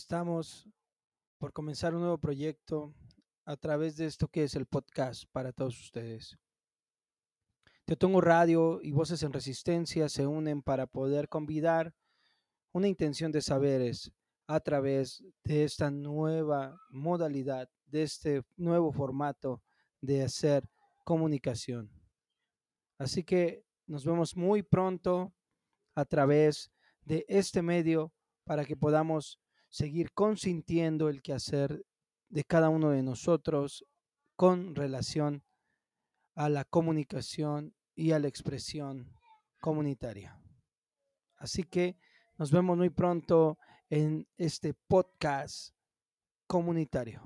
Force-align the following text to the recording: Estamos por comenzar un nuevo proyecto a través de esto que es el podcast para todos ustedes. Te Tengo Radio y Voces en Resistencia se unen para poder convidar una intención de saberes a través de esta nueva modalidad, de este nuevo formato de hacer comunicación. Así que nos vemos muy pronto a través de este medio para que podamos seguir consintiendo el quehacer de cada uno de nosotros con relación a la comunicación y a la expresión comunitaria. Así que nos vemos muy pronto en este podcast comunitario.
Estamos 0.00 0.66
por 1.36 1.52
comenzar 1.52 1.94
un 1.94 2.00
nuevo 2.00 2.16
proyecto 2.16 2.94
a 3.44 3.54
través 3.58 3.98
de 3.98 4.06
esto 4.06 4.28
que 4.28 4.44
es 4.44 4.54
el 4.54 4.64
podcast 4.64 5.24
para 5.30 5.52
todos 5.52 5.78
ustedes. 5.78 6.38
Te 7.84 7.96
Tengo 7.96 8.22
Radio 8.22 8.80
y 8.82 8.92
Voces 8.92 9.22
en 9.24 9.32
Resistencia 9.34 10.08
se 10.08 10.26
unen 10.26 10.62
para 10.62 10.86
poder 10.86 11.28
convidar 11.28 11.94
una 12.72 12.88
intención 12.88 13.30
de 13.30 13.42
saberes 13.42 14.10
a 14.46 14.60
través 14.60 15.22
de 15.44 15.64
esta 15.64 15.90
nueva 15.90 16.80
modalidad, 16.88 17.68
de 17.84 18.02
este 18.02 18.42
nuevo 18.56 18.92
formato 18.92 19.62
de 20.00 20.22
hacer 20.22 20.66
comunicación. 21.04 21.90
Así 22.96 23.22
que 23.22 23.66
nos 23.86 24.06
vemos 24.06 24.34
muy 24.34 24.62
pronto 24.62 25.34
a 25.94 26.06
través 26.06 26.72
de 27.02 27.26
este 27.28 27.60
medio 27.60 28.14
para 28.44 28.64
que 28.64 28.76
podamos 28.76 29.38
seguir 29.70 30.12
consintiendo 30.12 31.08
el 31.08 31.22
quehacer 31.22 31.84
de 32.28 32.44
cada 32.44 32.68
uno 32.68 32.90
de 32.90 33.02
nosotros 33.02 33.84
con 34.36 34.74
relación 34.74 35.44
a 36.34 36.48
la 36.48 36.64
comunicación 36.64 37.74
y 37.94 38.12
a 38.12 38.18
la 38.18 38.28
expresión 38.28 39.12
comunitaria. 39.60 40.40
Así 41.36 41.64
que 41.64 41.96
nos 42.38 42.50
vemos 42.50 42.76
muy 42.76 42.90
pronto 42.90 43.58
en 43.88 44.26
este 44.36 44.74
podcast 44.74 45.74
comunitario. 46.46 47.22